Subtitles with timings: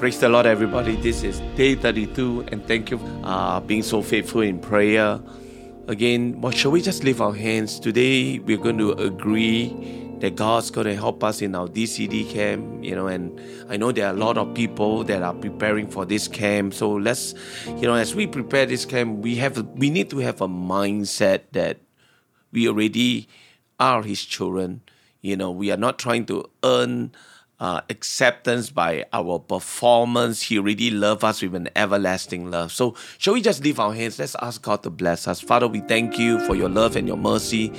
[0.00, 0.96] Praise the Lord, everybody.
[0.96, 5.20] This is day 32, and thank you for uh, being so faithful in prayer.
[5.88, 7.78] Again, well, shall we just lift our hands?
[7.78, 9.68] Today, we're going to agree
[10.20, 13.92] that God's going to help us in our DCD camp, you know, and I know
[13.92, 16.72] there are a lot of people that are preparing for this camp.
[16.72, 17.34] So let's,
[17.66, 21.42] you know, as we prepare this camp, we have, we need to have a mindset
[21.52, 21.76] that
[22.52, 23.28] we already
[23.78, 24.80] are His children.
[25.20, 27.12] You know, we are not trying to earn
[27.60, 30.42] uh, acceptance by our performance.
[30.42, 32.72] He really loves us with an everlasting love.
[32.72, 34.18] So, shall we just leave our hands?
[34.18, 35.40] Let's ask God to bless us.
[35.40, 37.72] Father, we thank you for your love and your mercy.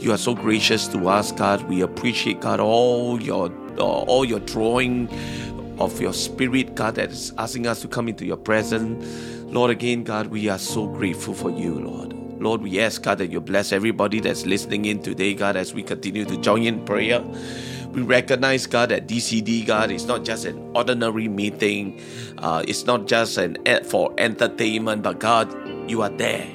[0.00, 1.62] You are so gracious to us, God.
[1.68, 5.08] We appreciate, God, all your uh, all your drawing
[5.78, 9.04] of your spirit, God, that is asking us to come into your presence.
[9.52, 12.14] Lord, again, God, we are so grateful for you, Lord.
[12.40, 15.82] Lord, we ask, God, that you bless everybody that's listening in today, God, as we
[15.82, 17.22] continue to join in prayer.
[17.96, 21.98] We recognize, God, that DCD, God, is not just an ordinary meeting.
[22.36, 25.50] Uh, it's not just an ad for entertainment, but God,
[25.90, 26.46] you are there.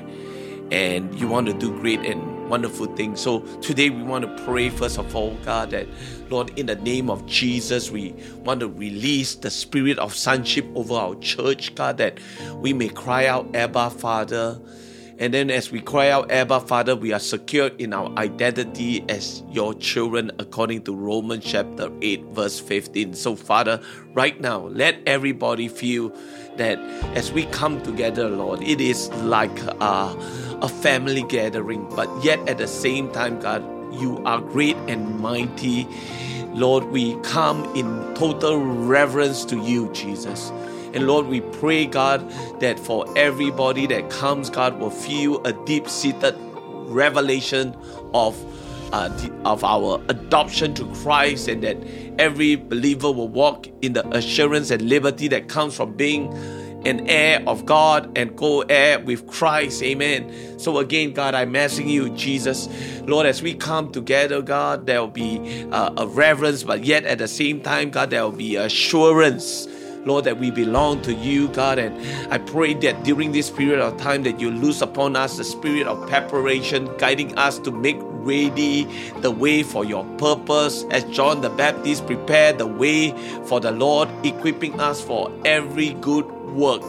[0.69, 3.21] And you want to do great and wonderful things.
[3.21, 5.87] So today we want to pray, first of all, God, that,
[6.29, 10.93] Lord, in the name of Jesus, we want to release the spirit of sonship over
[10.93, 12.19] our church, God, that
[12.57, 14.61] we may cry out, Abba, Father.
[15.21, 19.43] And then as we cry out, Abba, Father, we are secured in our identity as
[19.51, 23.13] your children according to Romans chapter 8, verse 15.
[23.13, 23.79] So, Father,
[24.15, 26.11] right now, let everybody feel
[26.57, 26.79] that
[27.15, 30.17] as we come together, Lord, it is like a,
[30.59, 33.61] a family gathering, but yet at the same time, God,
[33.93, 35.87] you are great and mighty.
[36.47, 40.51] Lord, we come in total reverence to you, Jesus.
[40.93, 45.87] And Lord, we pray, God, that for everybody that comes, God, will feel a deep
[45.87, 46.35] seated
[46.87, 47.75] revelation
[48.13, 48.37] of.
[48.93, 49.09] Uh,
[49.45, 51.77] of our adoption to Christ, and that
[52.19, 56.27] every believer will walk in the assurance and liberty that comes from being
[56.85, 59.83] an heir of God and co heir with Christ.
[59.83, 60.59] Amen.
[60.59, 62.67] So, again, God, I'm asking you, Jesus,
[63.01, 67.19] Lord, as we come together, God, there will be uh, a reverence, but yet at
[67.19, 69.67] the same time, God, there will be assurance
[70.05, 71.77] Lord, that we belong to you, God.
[71.79, 75.43] And I pray that during this period of time that you loose upon us the
[75.43, 78.83] spirit of preparation, guiding us to make ready
[79.21, 83.11] the way for your purpose as John the Baptist prepared the way
[83.45, 86.83] for the Lord, equipping us for every good work.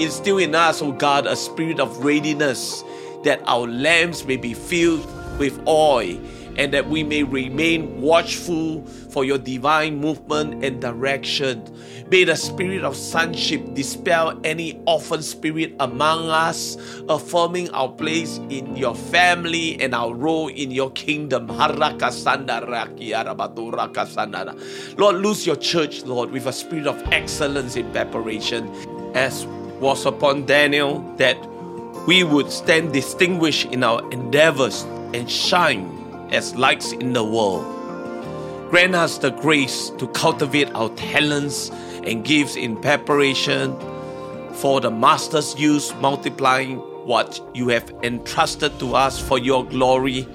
[0.00, 2.82] Instill in us, O oh God, a spirit of readiness
[3.24, 5.06] that our lamps may be filled
[5.38, 6.18] with oil
[6.56, 11.62] and that we may remain watchful for your divine movement and direction.
[12.10, 16.76] May the spirit of sonship dispel any orphan spirit among us,
[17.08, 21.48] affirming our place in your family and our role in your kingdom.
[24.98, 28.68] Lord, lose your church, Lord, with a spirit of excellence in preparation,
[29.14, 29.46] as
[29.80, 31.36] was upon Daniel, that
[32.06, 34.82] we would stand distinguished in our endeavors
[35.14, 36.01] and shine
[36.32, 37.64] as lights in the world.
[38.70, 41.70] Grant us the grace to cultivate our talents
[42.04, 43.76] and gifts in preparation
[44.54, 50.26] for the Master's use, multiplying what you have entrusted to us for your glory.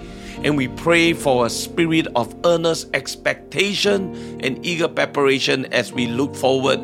[0.43, 6.35] And we pray for a spirit of earnest expectation and eager preparation as we look
[6.35, 6.79] forward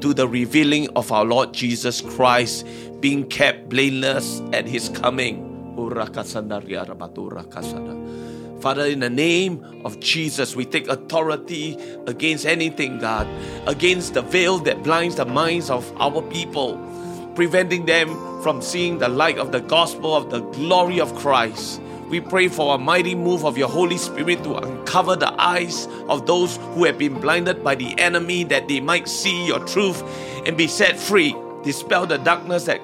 [0.00, 2.66] to the revealing of our Lord Jesus Christ
[3.00, 5.44] being kept blameless at his coming.
[8.60, 13.28] Father, in the name of Jesus, we take authority against anything, God,
[13.68, 16.76] against the veil that blinds the minds of our people,
[17.36, 18.08] preventing them
[18.42, 21.80] from seeing the light of the gospel of the glory of Christ.
[22.08, 26.26] We pray for a mighty move of your Holy Spirit to uncover the eyes of
[26.26, 30.02] those who have been blinded by the enemy that they might see your truth
[30.46, 31.36] and be set free.
[31.62, 32.80] Dispel the darkness that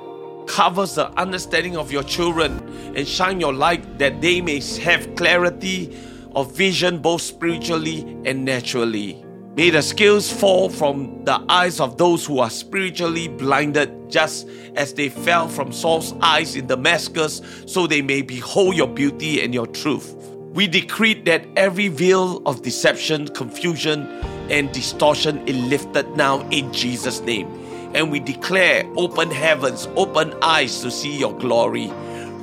[0.47, 2.58] covers the understanding of your children
[2.96, 5.96] and shine your light that they may have clarity
[6.35, 9.25] of vision both spiritually and naturally.
[9.56, 14.94] May the scales fall from the eyes of those who are spiritually blinded, just as
[14.94, 19.69] they fell from Saul's eyes in Damascus, so they may behold your beauty and your
[19.69, 20.14] truth.
[20.55, 24.08] We decree that every veil of deception, confusion,
[24.50, 27.46] and distortion is lifted now in Jesus' name
[27.94, 31.91] and we declare open heavens, open eyes to see your glory.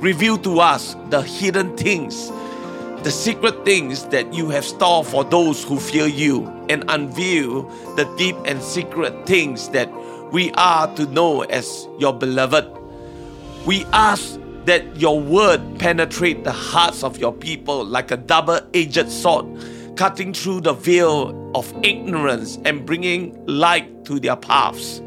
[0.00, 2.30] Reveal to us the hidden things,
[3.02, 7.62] the secret things that you have stored for those who fear you, and unveil
[7.96, 9.90] the deep and secret things that
[10.32, 12.66] we are to know as your beloved.
[13.66, 19.46] We ask that your word penetrate the hearts of your people like a double-edged sword
[19.96, 25.02] cutting through the veil of ignorance and bringing light to their paths.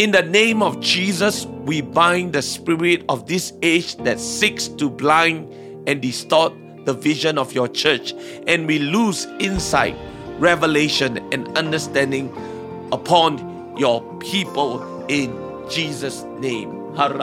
[0.00, 4.88] In the name of Jesus, we bind the spirit of this age that seeks to
[4.88, 5.52] blind
[5.86, 6.54] and distort
[6.86, 8.14] the vision of your church,
[8.46, 9.94] and we lose insight,
[10.38, 12.32] revelation, and understanding
[12.92, 15.36] upon your people in
[15.68, 16.96] Jesus' name.
[16.96, 17.18] Father,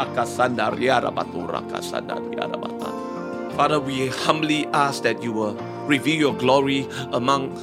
[3.80, 5.56] we humbly ask that you will
[5.88, 7.58] reveal your glory among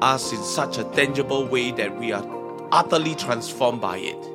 [0.00, 2.24] us in such a tangible way that we are
[2.70, 4.28] utterly transformed by it.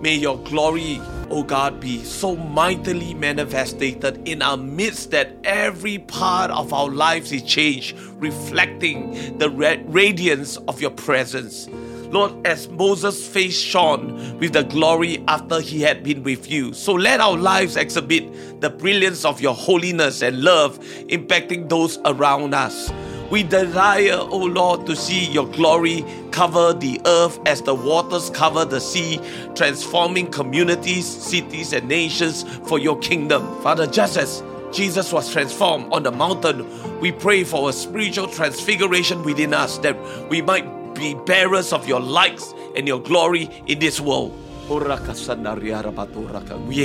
[0.00, 1.00] May your glory,
[1.30, 7.32] O God, be so mightily manifested in our midst that every part of our lives
[7.32, 11.68] is changed, reflecting the radiance of your presence.
[12.10, 16.92] Lord, as Moses' face shone with the glory after he had been with you, so
[16.92, 22.90] let our lives exhibit the brilliance of your holiness and love impacting those around us.
[23.30, 28.30] We desire, O oh Lord, to see your glory cover the earth as the waters
[28.30, 29.20] cover the sea,
[29.54, 33.42] transforming communities, cities, and nations for your kingdom.
[33.62, 34.42] Father, just as
[34.72, 36.66] Jesus was transformed on the mountain,
[37.00, 39.96] we pray for a spiritual transfiguration within us that
[40.28, 44.38] we might be bearers of your lights and your glory in this world.
[44.68, 44.80] We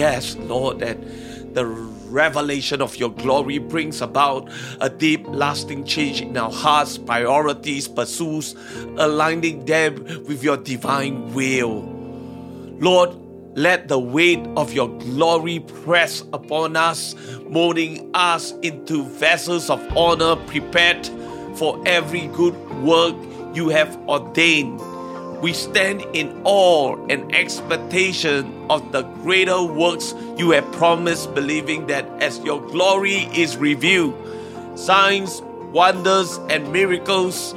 [0.03, 0.97] ask, Lord, that
[1.53, 4.49] the revelation of your glory brings about
[4.81, 8.55] a deep, lasting change in our hearts, priorities, pursuits,
[8.97, 9.95] aligning them
[10.27, 11.81] with your divine will.
[12.79, 13.15] Lord,
[13.55, 17.15] let the weight of your glory press upon us,
[17.49, 21.07] molding us into vessels of honor prepared
[21.55, 23.15] for every good work
[23.53, 24.79] you have ordained.
[25.41, 32.05] We stand in awe and expectation of the greater works you have promised, believing that
[32.21, 34.13] as your glory is revealed,
[34.77, 35.41] signs,
[35.71, 37.53] wonders, and miracles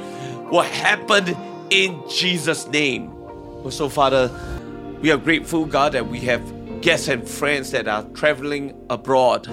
[0.49, 1.35] will happen
[1.69, 3.13] in Jesus' name.
[3.69, 4.31] So, Father,
[5.01, 9.47] we are grateful, God, that we have guests and friends that are traveling abroad.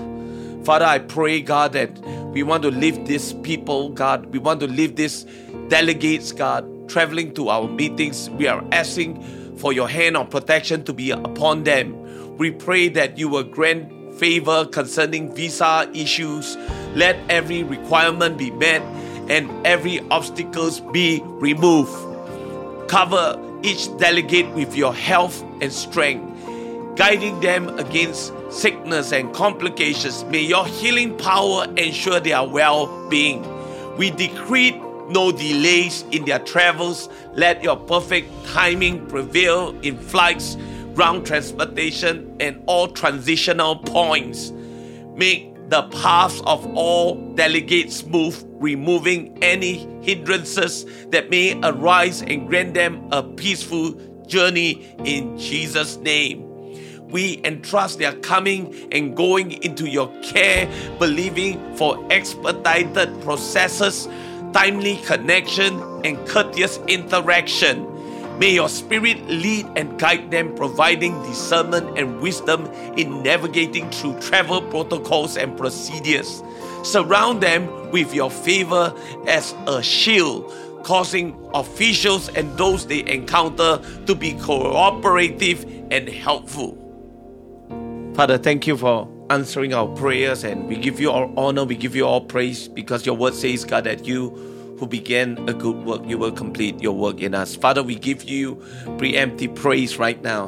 [0.64, 1.98] Father, I pray, God, that
[2.32, 4.26] we want to lift these people, God.
[4.26, 5.24] We want to lift these
[5.68, 8.28] delegates, God, traveling to our meetings.
[8.30, 9.22] We are asking
[9.56, 12.36] for your hand of protection to be upon them.
[12.36, 16.56] We pray that you will grant favor concerning visa issues.
[16.94, 18.82] Let every requirement be met
[19.30, 21.92] and every obstacles be removed.
[22.88, 26.26] Cover each delegate with your health and strength,
[26.96, 30.24] guiding them against sickness and complications.
[30.24, 33.46] May your healing power ensure their well being.
[33.96, 37.08] We decree no delays in their travels.
[37.34, 40.56] Let your perfect timing prevail in flights,
[40.94, 44.52] ground transportation, and all transitional points.
[45.14, 52.74] Make the paths of all delegates smooth, removing any hindrances that may arise and grant
[52.74, 53.92] them a peaceful
[54.26, 56.46] journey in Jesus' name.
[57.08, 64.08] We entrust their coming and going into your care, believing for expedited processes
[64.52, 67.86] timely connection, and courteous interaction.
[68.38, 72.66] May your spirit lead and guide them, providing discernment and wisdom
[72.96, 76.42] in navigating through travel protocols and procedures.
[76.82, 78.94] Surround them with your favor
[79.26, 80.50] as a shield,
[80.84, 86.78] causing officials and those they encounter to be cooperative and helpful.
[88.14, 91.94] Father, thank you for answering our prayers and we give you all honor, we give
[91.94, 94.49] you all praise because your word says, God, that you
[94.80, 97.54] who began a good work, you will complete your work in us.
[97.54, 98.56] Father, we give you
[98.96, 100.46] preemptive praise right now.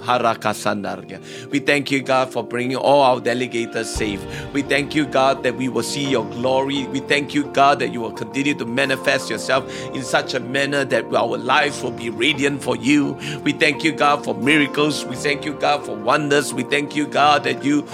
[1.51, 4.25] We thank you, God, for bringing all our delegators safe.
[4.55, 6.87] We thank you, God, that we will see your glory.
[6.87, 10.87] We thank you, God, that you will continue to manifest yourself in such a manner
[10.87, 13.19] that our lives will be radiant for you.
[13.45, 15.05] We thank you, God, for miracles.
[15.05, 16.55] We thank you, God, for wonders.
[16.55, 17.87] We thank you, God, that you,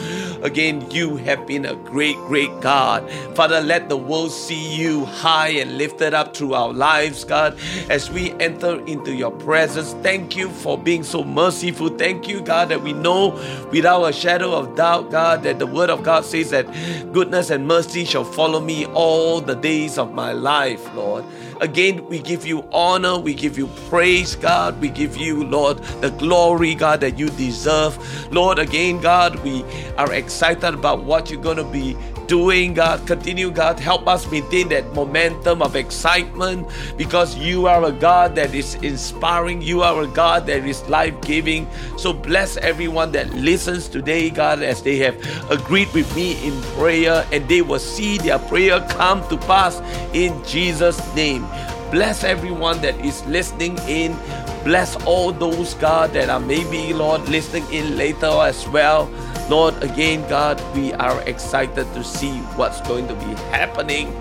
[0.43, 3.11] again, you have been a great, great God.
[3.35, 7.59] Father, let the world see you high and lifted up through our lives, God,
[7.89, 9.95] as we enter into your presence.
[10.03, 11.89] Thank you for being so merciful.
[11.89, 13.31] Thank you, God, that we know
[13.73, 16.67] without a shadow of doubt, God, that the word of God says that
[17.13, 21.25] goodness and mercy shall follow me all the days of my life, Lord.
[21.61, 24.81] Again, we give you honor, we give you praise, God.
[24.81, 27.99] We give you, Lord, the glory, God, that you deserve.
[28.33, 29.65] Lord, again, God, we
[29.97, 31.97] are excited about what you're going to be
[32.29, 33.05] doing, God.
[33.07, 33.81] Continue, God.
[33.81, 39.63] Help us maintain that momentum of excitement because you are a God that is inspiring.
[39.63, 41.67] You are a God that is life giving.
[41.97, 45.17] So bless everyone that listens today, God, as they have
[45.51, 49.81] agreed with me in prayer and they will see their prayer come to pass
[50.13, 51.48] in Jesus' name.
[51.91, 54.17] Bless everyone that is listening in.
[54.63, 59.11] Bless all those, God, that are maybe, Lord, listening in later as well.
[59.49, 64.13] Lord, again, God, we are excited to see what's going to be happening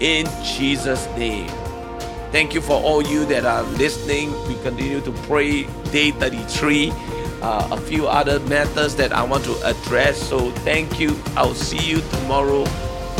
[0.00, 1.50] in Jesus' name.
[2.32, 4.32] Thank you for all you that are listening.
[4.48, 6.92] We continue to pray day 33.
[7.42, 10.16] Uh, a few other matters that I want to address.
[10.16, 11.18] So thank you.
[11.36, 12.64] I'll see you tomorrow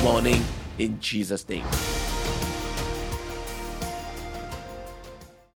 [0.03, 0.43] morning
[0.79, 1.67] in Jesus' name.